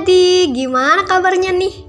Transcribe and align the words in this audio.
adik-adik, 0.00 0.56
gimana 0.56 1.04
kabarnya 1.04 1.52
nih? 1.52 1.84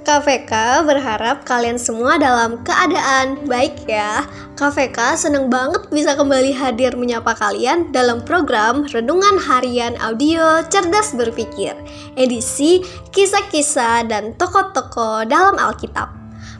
KVK 0.00 0.80
berharap 0.88 1.44
kalian 1.44 1.76
semua 1.76 2.16
dalam 2.16 2.64
keadaan 2.64 3.36
baik 3.44 3.84
ya. 3.84 4.24
KVK 4.56 5.20
seneng 5.20 5.52
banget 5.52 5.84
bisa 5.92 6.16
kembali 6.16 6.56
hadir 6.56 6.96
menyapa 6.96 7.36
kalian 7.36 7.92
dalam 7.92 8.24
program 8.24 8.88
Renungan 8.88 9.36
Harian 9.36 9.92
Audio 10.00 10.64
Cerdas 10.72 11.12
Berpikir, 11.12 11.76
edisi 12.16 12.80
kisah-kisah 13.12 14.08
dan 14.08 14.32
tokoh-tokoh 14.40 15.28
dalam 15.28 15.60
Alkitab. 15.60 16.08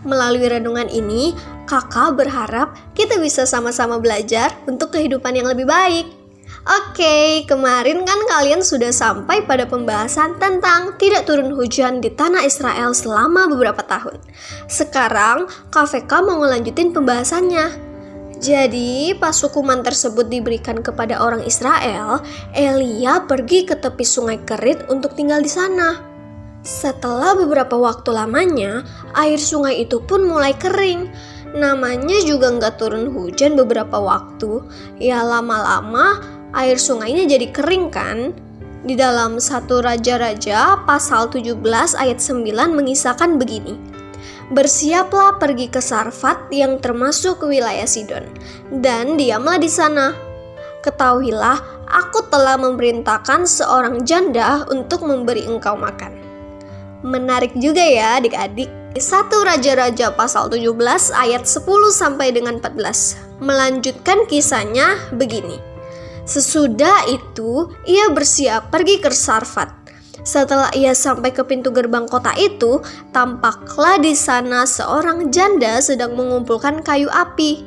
Melalui 0.05 0.52
renungan 0.52 0.92
ini, 0.92 1.32
kakak 1.64 2.20
berharap 2.20 2.77
kita 2.92 3.16
bisa 3.16 3.48
sama-sama 3.48 3.96
belajar 3.96 4.52
untuk 4.69 4.92
kehidupan 4.92 5.32
yang 5.32 5.48
lebih 5.48 5.64
baik. 5.64 6.20
Oke, 6.60 7.48
kemarin 7.48 8.05
kan 8.05 8.20
kalian 8.28 8.60
sudah 8.60 8.92
sampai 8.92 9.48
pada 9.48 9.64
pembahasan 9.64 10.37
tentang 10.37 10.92
tidak 11.00 11.24
turun 11.24 11.56
hujan 11.56 12.05
di 12.05 12.12
tanah 12.12 12.45
Israel 12.45 12.92
selama 12.92 13.48
beberapa 13.48 13.80
tahun. 13.80 14.20
Sekarang, 14.69 15.48
KVK 15.73 16.12
mau 16.20 16.45
ngelanjutin 16.45 16.92
pembahasannya. 16.92 17.88
Jadi, 18.45 19.16
pas 19.16 19.33
hukuman 19.41 19.80
tersebut 19.80 20.28
diberikan 20.28 20.84
kepada 20.84 21.25
orang 21.25 21.41
Israel, 21.48 22.20
Elia 22.53 23.25
pergi 23.25 23.64
ke 23.64 23.81
tepi 23.81 24.05
sungai 24.05 24.41
Kerit 24.44 24.84
untuk 24.92 25.16
tinggal 25.16 25.41
di 25.41 25.48
sana. 25.48 25.97
Setelah 26.61 27.41
beberapa 27.41 27.72
waktu 27.81 28.12
lamanya, 28.12 28.84
air 29.16 29.41
sungai 29.41 29.81
itu 29.81 30.05
pun 30.05 30.28
mulai 30.28 30.53
kering. 30.53 31.08
Namanya 31.56 32.20
juga 32.28 32.53
nggak 32.53 32.77
turun 32.77 33.08
hujan 33.16 33.56
beberapa 33.56 33.97
waktu. 33.97 34.61
Ya 35.00 35.25
lama-lama 35.25 36.39
air 36.55 36.77
sungainya 36.79 37.27
jadi 37.27 37.51
kering 37.55 37.87
kan? 37.91 38.34
Di 38.81 38.97
dalam 38.97 39.37
satu 39.37 39.84
Raja-Raja 39.84 40.89
pasal 40.89 41.29
17 41.29 41.61
ayat 42.01 42.19
9 42.19 42.73
mengisahkan 42.73 43.37
begini. 43.37 43.77
Bersiaplah 44.51 45.39
pergi 45.39 45.71
ke 45.71 45.78
Sarfat 45.78 46.51
yang 46.51 46.83
termasuk 46.83 47.45
wilayah 47.47 47.87
Sidon, 47.87 48.27
dan 48.83 49.15
diamlah 49.15 49.62
di 49.62 49.71
sana. 49.71 50.11
Ketahuilah, 50.83 51.87
aku 51.87 52.27
telah 52.33 52.59
memerintahkan 52.59 53.47
seorang 53.47 54.03
janda 54.03 54.67
untuk 54.73 55.06
memberi 55.06 55.47
engkau 55.47 55.77
makan. 55.78 56.17
Menarik 57.06 57.55
juga 57.55 57.84
ya 57.84 58.19
adik-adik. 58.19 58.69
Satu 58.98 59.47
Raja-Raja 59.47 60.11
pasal 60.19 60.51
17 60.51 61.15
ayat 61.15 61.47
10 61.47 61.62
sampai 61.95 62.34
dengan 62.34 62.59
14 62.59 63.39
melanjutkan 63.39 64.27
kisahnya 64.27 64.98
begini. 65.15 65.69
Sesudah 66.31 67.11
itu, 67.11 67.75
ia 67.91 68.06
bersiap 68.14 68.70
pergi 68.70 69.03
ke 69.03 69.11
Sarfat. 69.11 69.67
Setelah 70.23 70.70
ia 70.78 70.95
sampai 70.95 71.34
ke 71.34 71.42
pintu 71.42 71.75
gerbang 71.75 72.06
kota 72.06 72.31
itu, 72.39 72.78
tampaklah 73.11 73.98
di 73.98 74.14
sana 74.14 74.62
seorang 74.62 75.34
janda 75.34 75.83
sedang 75.83 76.14
mengumpulkan 76.14 76.87
kayu 76.87 77.11
api. 77.11 77.67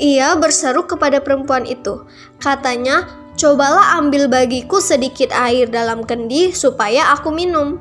Ia 0.00 0.32
berseru 0.40 0.88
kepada 0.88 1.20
perempuan 1.20 1.68
itu, 1.68 2.08
katanya, 2.40 3.04
"Cobalah 3.36 4.00
ambil 4.00 4.32
bagiku 4.32 4.80
sedikit 4.80 5.28
air 5.36 5.68
dalam 5.68 6.08
kendi 6.08 6.56
supaya 6.56 7.12
aku 7.12 7.36
minum." 7.36 7.76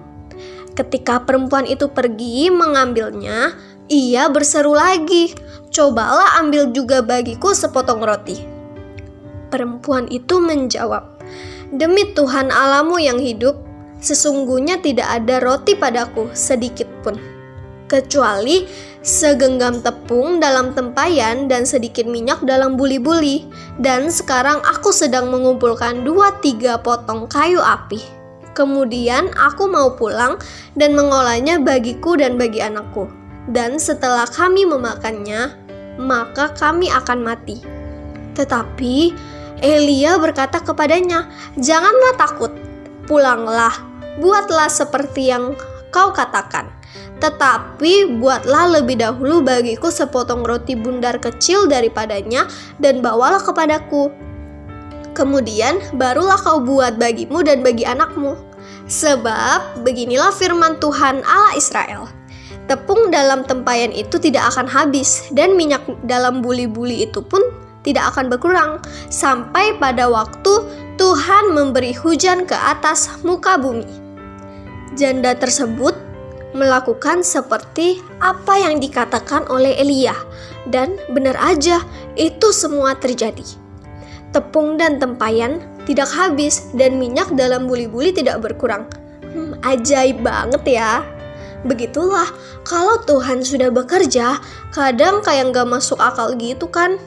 Ketika 0.75 1.23
perempuan 1.23 1.63
itu 1.63 1.87
pergi 1.87 2.51
mengambilnya, 2.51 3.55
ia 3.87 4.27
berseru 4.27 4.75
lagi, 4.75 5.31
"Cobalah 5.71 6.43
ambil 6.43 6.75
juga 6.75 6.99
bagiku 6.99 7.55
sepotong 7.55 8.03
roti." 8.03 8.52
Perempuan 9.53 10.09
itu 10.09 10.41
menjawab, 10.41 11.21
"Demi 11.69 12.09
Tuhan 12.17 12.49
Alamu 12.49 12.97
yang 12.97 13.21
hidup, 13.21 13.61
sesungguhnya 14.01 14.81
tidak 14.81 15.05
ada 15.05 15.37
roti 15.45 15.77
padaku 15.77 16.33
sedikit 16.33 16.89
pun, 17.05 17.21
kecuali 17.85 18.65
segenggam 19.05 19.77
tepung 19.85 20.41
dalam 20.41 20.73
tempayan 20.73 21.45
dan 21.45 21.69
sedikit 21.69 22.09
minyak 22.09 22.41
dalam 22.41 22.81
buli-buli. 22.81 23.45
Dan 23.77 24.09
sekarang 24.09 24.57
aku 24.65 24.89
sedang 24.89 25.29
mengumpulkan 25.29 26.01
dua 26.01 26.33
tiga 26.41 26.81
potong 26.81 27.29
kayu 27.29 27.61
api. 27.61 28.01
Kemudian 28.57 29.29
aku 29.37 29.69
mau 29.69 29.93
pulang 29.93 30.41
dan 30.73 30.97
mengolahnya 30.97 31.61
bagiku 31.61 32.17
dan 32.17 32.41
bagi 32.41 32.57
anakku. 32.57 33.05
Dan 33.45 33.77
setelah 33.77 34.25
kami 34.25 34.65
memakannya, 34.65 35.53
maka 36.01 36.49
kami 36.57 36.89
akan 36.89 37.21
mati." 37.21 37.61
Tetapi 38.33 39.13
Elia 39.63 40.19
berkata 40.19 40.59
kepadanya, 40.59 41.31
"Janganlah 41.55 42.19
takut, 42.19 42.51
pulanglah, 43.07 43.71
buatlah 44.19 44.67
seperti 44.67 45.31
yang 45.31 45.55
kau 45.87 46.11
katakan. 46.11 46.67
Tetapi 47.23 48.19
buatlah 48.19 48.75
lebih 48.75 48.99
dahulu 48.99 49.39
bagiku 49.39 49.87
sepotong 49.87 50.43
roti 50.43 50.75
bundar 50.75 51.15
kecil 51.23 51.71
daripadanya 51.71 52.51
dan 52.83 52.99
bawalah 52.99 53.39
kepadaku. 53.39 54.11
Kemudian 55.15 55.79
barulah 55.95 56.35
kau 56.35 56.59
buat 56.59 56.99
bagimu 56.99 57.39
dan 57.47 57.63
bagi 57.63 57.87
anakmu. 57.87 58.35
Sebab 58.91 59.79
beginilah 59.87 60.35
firman 60.35 60.75
Tuhan 60.83 61.23
Allah 61.23 61.55
Israel." 61.55 62.11
Tepung 62.63 63.11
dalam 63.11 63.43
tempayan 63.43 63.91
itu 63.91 64.15
tidak 64.19 64.55
akan 64.55 64.71
habis, 64.71 65.27
dan 65.35 65.59
minyak 65.59 65.83
dalam 66.07 66.39
buli-buli 66.39 67.03
itu 67.03 67.19
pun 67.19 67.43
tidak 67.83 68.15
akan 68.15 68.31
berkurang 68.31 68.71
sampai 69.11 69.75
pada 69.77 70.07
waktu 70.07 70.63
Tuhan 70.95 71.51
memberi 71.51 71.91
hujan 71.93 72.47
ke 72.47 72.55
atas 72.55 73.21
muka 73.21 73.59
bumi. 73.59 73.87
Janda 74.95 75.35
tersebut 75.35 75.93
melakukan 76.53 77.25
seperti 77.25 77.99
apa 78.21 78.61
yang 78.61 78.77
dikatakan 78.77 79.49
oleh 79.49 79.73
Elia, 79.81 80.13
dan 80.69 80.95
benar 81.11 81.33
aja 81.41 81.81
itu 82.13 82.53
semua 82.53 82.93
terjadi. 82.93 83.43
Tepung 84.29 84.77
dan 84.77 85.01
tempayan 85.01 85.61
tidak 85.83 86.07
habis, 86.13 86.71
dan 86.77 86.95
minyak 87.01 87.27
dalam 87.35 87.67
buli-buli 87.67 88.15
tidak 88.15 88.39
berkurang. 88.39 88.87
Hmm, 89.33 89.57
ajaib 89.65 90.23
banget 90.23 90.79
ya! 90.79 91.03
Begitulah, 91.63 92.27
kalau 92.67 92.99
Tuhan 93.07 93.43
sudah 93.43 93.71
bekerja, 93.71 94.39
kadang 94.75 95.23
kayak 95.23 95.55
gak 95.55 95.67
masuk 95.67 95.99
akal 95.99 96.35
gitu 96.35 96.67
kan? 96.67 96.99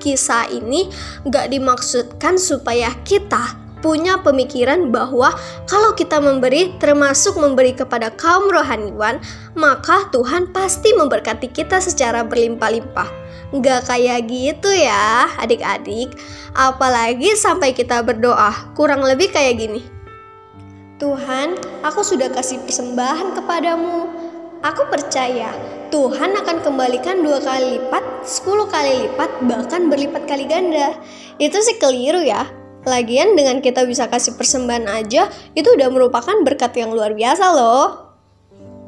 Kisah 0.00 0.48
ini 0.48 0.88
gak 1.28 1.52
dimaksudkan 1.52 2.40
supaya 2.40 2.90
kita 3.04 3.60
punya 3.80 4.20
pemikiran 4.20 4.92
bahwa 4.92 5.32
kalau 5.64 5.96
kita 5.96 6.20
memberi 6.20 6.76
termasuk 6.76 7.36
memberi 7.40 7.72
kepada 7.72 8.12
kaum 8.12 8.52
rohaniwan, 8.52 9.20
maka 9.56 10.08
Tuhan 10.12 10.52
pasti 10.52 10.92
memberkati 10.92 11.48
kita 11.48 11.80
secara 11.80 12.24
berlimpah-limpah. 12.24 13.08
Gak 13.50 13.90
kayak 13.90 14.30
gitu 14.30 14.70
ya 14.70 15.26
adik-adik, 15.40 16.14
apalagi 16.54 17.34
sampai 17.34 17.74
kita 17.74 18.04
berdoa, 18.04 18.72
kurang 18.78 19.02
lebih 19.02 19.32
kayak 19.32 19.58
gini. 19.58 19.82
Tuhan, 21.00 21.56
aku 21.80 22.04
sudah 22.04 22.28
kasih 22.28 22.60
persembahan 22.62 23.32
kepadamu. 23.32 24.06
Aku 24.60 24.84
percaya 24.92 25.79
Tuhan 25.90 26.38
akan 26.38 26.62
kembalikan 26.62 27.26
dua 27.26 27.42
kali 27.42 27.76
lipat, 27.78 28.22
sepuluh 28.22 28.70
kali 28.70 29.10
lipat, 29.10 29.30
bahkan 29.50 29.90
berlipat 29.90 30.22
kali 30.22 30.46
ganda. 30.46 30.94
Itu 31.42 31.58
sih 31.58 31.82
keliru 31.82 32.22
ya. 32.22 32.46
Lagian 32.86 33.34
dengan 33.34 33.58
kita 33.58 33.82
bisa 33.84 34.06
kasih 34.06 34.38
persembahan 34.38 34.86
aja, 34.86 35.26
itu 35.58 35.68
udah 35.68 35.90
merupakan 35.90 36.32
berkat 36.46 36.78
yang 36.78 36.94
luar 36.94 37.12
biasa 37.12 37.44
loh. 37.52 38.09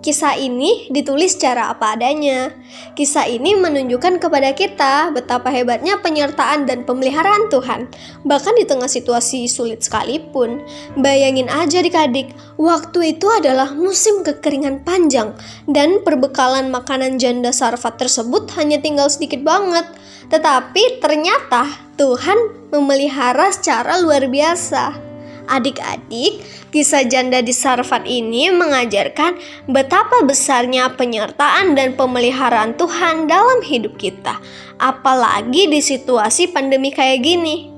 Kisah 0.02 0.34
ini 0.34 0.90
ditulis 0.90 1.38
secara 1.38 1.70
apa 1.70 1.94
adanya. 1.94 2.50
Kisah 2.98 3.30
ini 3.30 3.54
menunjukkan 3.54 4.18
kepada 4.18 4.50
kita 4.50 5.14
betapa 5.14 5.46
hebatnya 5.54 6.02
penyertaan 6.02 6.66
dan 6.66 6.82
pemeliharaan 6.82 7.46
Tuhan, 7.46 7.86
bahkan 8.26 8.50
di 8.58 8.66
tengah 8.66 8.90
situasi 8.90 9.46
sulit 9.46 9.86
sekalipun. 9.86 10.58
Bayangin 10.98 11.46
aja 11.46 11.78
adik-adik, 11.78 12.34
waktu 12.58 13.14
itu 13.14 13.30
adalah 13.30 13.70
musim 13.78 14.26
kekeringan 14.26 14.82
panjang 14.82 15.38
dan 15.70 16.02
perbekalan 16.02 16.74
makanan 16.74 17.22
janda 17.22 17.54
Sarfat 17.54 18.02
tersebut 18.02 18.50
hanya 18.58 18.82
tinggal 18.82 19.06
sedikit 19.06 19.46
banget. 19.46 19.86
Tetapi 20.34 20.98
ternyata 20.98 21.70
Tuhan 21.94 22.74
memelihara 22.74 23.54
secara 23.54 24.02
luar 24.02 24.26
biasa. 24.26 25.11
Adik-adik, 25.52 26.40
kisah 26.72 27.04
janda 27.04 27.44
di 27.44 27.52
Sarfat 27.52 28.08
ini 28.08 28.48
mengajarkan 28.48 29.36
betapa 29.68 30.24
besarnya 30.24 30.96
penyertaan 30.96 31.76
dan 31.76 31.92
pemeliharaan 31.92 32.72
Tuhan 32.80 33.28
dalam 33.28 33.60
hidup 33.60 34.00
kita. 34.00 34.40
Apalagi 34.80 35.68
di 35.68 35.84
situasi 35.84 36.48
pandemi 36.56 36.88
kayak 36.88 37.20
gini. 37.20 37.68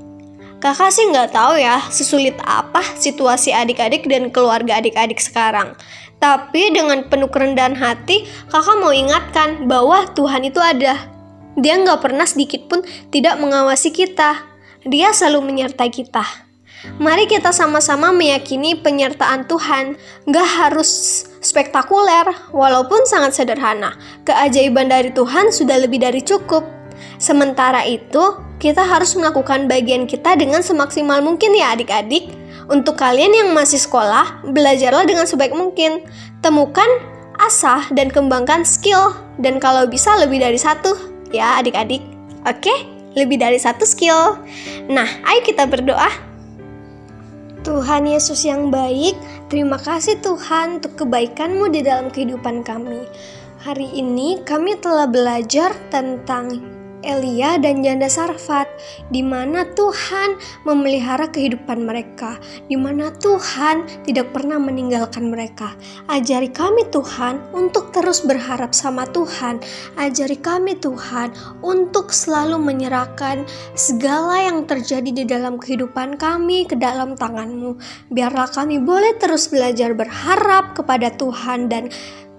Kakak 0.63 0.95
sih 0.95 1.11
nggak 1.11 1.35
tahu 1.35 1.59
ya 1.59 1.83
sesulit 1.91 2.39
apa 2.47 2.81
situasi 2.95 3.51
adik-adik 3.51 4.07
dan 4.07 4.31
keluarga 4.31 4.79
adik-adik 4.79 5.19
sekarang. 5.19 5.75
Tapi 6.23 6.71
dengan 6.71 7.11
penuh 7.11 7.27
kerendahan 7.27 7.75
hati, 7.75 8.23
kakak 8.55 8.79
mau 8.79 8.95
ingatkan 8.95 9.67
bahwa 9.67 10.07
Tuhan 10.15 10.47
itu 10.47 10.63
ada. 10.63 11.11
Dia 11.59 11.75
nggak 11.83 12.01
pernah 12.07 12.23
sedikit 12.23 12.71
pun 12.71 12.87
tidak 13.11 13.35
mengawasi 13.43 13.91
kita. 13.91 14.47
Dia 14.87 15.11
selalu 15.11 15.51
menyertai 15.51 15.91
kita. 15.91 16.54
Mari 17.01 17.27
kita 17.27 17.51
sama-sama 17.51 18.15
meyakini 18.15 18.79
penyertaan 18.79 19.49
Tuhan. 19.51 19.99
Gak 20.31 20.49
harus 20.61 21.25
spektakuler, 21.43 22.31
walaupun 22.55 23.05
sangat 23.05 23.37
sederhana. 23.37 23.99
Keajaiban 24.25 24.89
dari 24.89 25.11
Tuhan 25.13 25.51
sudah 25.51 25.81
lebih 25.83 26.01
dari 26.01 26.23
cukup. 26.23 26.65
Sementara 27.19 27.83
itu, 27.85 28.39
kita 28.63 28.87
harus 28.87 29.13
melakukan 29.19 29.67
bagian 29.67 30.07
kita 30.09 30.39
dengan 30.39 30.63
semaksimal 30.63 31.21
mungkin 31.21 31.53
ya 31.53 31.75
adik-adik. 31.75 32.31
Untuk 32.65 32.97
kalian 32.97 33.35
yang 33.35 33.49
masih 33.53 33.77
sekolah, 33.77 34.41
belajarlah 34.49 35.05
dengan 35.05 35.29
sebaik 35.29 35.53
mungkin. 35.53 36.01
Temukan, 36.41 36.89
asah, 37.37 37.85
dan 37.93 38.09
kembangkan 38.09 38.65
skill. 38.65 39.13
Dan 39.37 39.61
kalau 39.61 39.85
bisa 39.85 40.17
lebih 40.17 40.41
dari 40.41 40.57
satu 40.57 40.97
ya 41.29 41.61
adik-adik. 41.61 42.01
Oke? 42.49 42.73
Lebih 43.15 43.37
dari 43.37 43.61
satu 43.61 43.85
skill. 43.85 44.41
Nah, 44.89 45.07
ayo 45.29 45.41
kita 45.45 45.69
berdoa. 45.69 46.34
Tuhan 47.65 48.05
Yesus 48.05 48.45
yang 48.45 48.69
baik, 48.69 49.17
terima 49.49 49.81
kasih 49.81 50.21
Tuhan 50.21 50.85
untuk 50.85 51.01
kebaikan-Mu 51.01 51.73
di 51.73 51.81
dalam 51.81 52.13
kehidupan 52.13 52.61
kami. 52.61 53.09
Hari 53.65 53.89
ini 53.97 54.45
kami 54.45 54.77
telah 54.85 55.09
belajar 55.09 55.73
tentang 55.89 56.61
Elia 57.05 57.61
dan 57.61 57.85
janda 57.85 58.09
Sarfat, 58.09 58.67
di 59.13 59.21
mana 59.21 59.69
Tuhan 59.77 60.41
memelihara 60.65 61.29
kehidupan 61.29 61.85
mereka, 61.85 62.41
di 62.67 62.75
mana 62.75 63.13
Tuhan 63.21 63.85
tidak 64.09 64.33
pernah 64.33 64.57
meninggalkan 64.57 65.29
mereka. 65.29 65.77
Ajari 66.09 66.49
kami 66.49 66.89
Tuhan 66.89 67.39
untuk 67.53 67.93
terus 67.93 68.25
berharap 68.25 68.73
sama 68.73 69.05
Tuhan. 69.13 69.61
Ajari 70.01 70.41
kami 70.41 70.81
Tuhan 70.81 71.37
untuk 71.61 72.11
selalu 72.11 72.57
menyerahkan 72.57 73.45
segala 73.77 74.41
yang 74.41 74.65
terjadi 74.65 75.11
di 75.13 75.25
dalam 75.29 75.61
kehidupan 75.61 76.17
kami 76.17 76.65
ke 76.65 76.75
dalam 76.75 77.15
tanganmu. 77.15 77.77
Biarlah 78.09 78.49
kami 78.49 78.81
boleh 78.81 79.15
terus 79.21 79.53
belajar 79.53 79.93
berharap 79.93 80.73
kepada 80.73 81.13
Tuhan 81.13 81.69
dan 81.69 81.93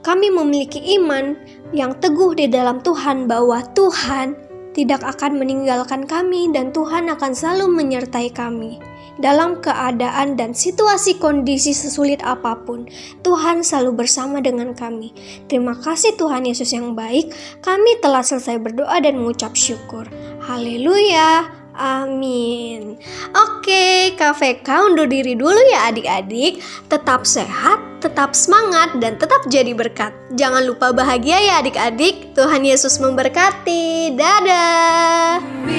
kami 0.05 0.29
memiliki 0.29 0.77
iman 1.01 1.33
yang 1.73 1.97
teguh 1.97 2.37
di 2.37 2.45
dalam 2.45 2.77
Tuhan 2.85 3.25
bahwa 3.25 3.65
Tuhan 3.73 4.44
tidak 4.75 5.01
akan 5.07 5.39
meninggalkan 5.39 6.03
kami 6.03 6.51
dan 6.51 6.75
Tuhan 6.75 7.07
akan 7.07 7.31
selalu 7.31 7.71
menyertai 7.71 8.29
kami. 8.35 8.77
Dalam 9.15 9.63
keadaan 9.63 10.35
dan 10.35 10.51
situasi 10.51 11.15
kondisi 11.23 11.71
sesulit 11.71 12.19
apa 12.19 12.59
pun, 12.67 12.83
Tuhan 13.23 13.63
selalu 13.63 14.03
bersama 14.03 14.43
dengan 14.43 14.75
kami. 14.75 15.15
Terima 15.47 15.71
kasih 15.71 16.19
Tuhan 16.19 16.43
Yesus 16.43 16.75
yang 16.75 16.91
baik, 16.99 17.31
kami 17.63 17.95
telah 18.03 18.19
selesai 18.19 18.59
berdoa 18.59 18.99
dan 18.99 19.15
mengucap 19.15 19.55
syukur. 19.55 20.03
Haleluya. 20.43 21.47
Amin. 21.75 22.95
Oke, 23.35 24.15
KVK 24.15 24.67
undur 24.91 25.07
diri 25.11 25.35
dulu 25.35 25.59
ya 25.71 25.91
adik-adik. 25.91 26.63
Tetap 26.87 27.27
sehat, 27.27 27.79
tetap 28.05 28.37
semangat, 28.37 29.01
dan 29.01 29.17
tetap 29.17 29.41
jadi 29.49 29.73
berkat. 29.73 30.13
Jangan 30.37 30.61
lupa 30.61 30.93
bahagia 30.93 31.41
ya 31.41 31.53
adik-adik. 31.65 32.37
Tuhan 32.37 32.61
Yesus 32.61 33.01
memberkati. 33.01 34.13
Dadah. 34.13 35.74